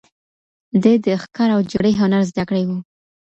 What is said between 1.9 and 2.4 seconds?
هنر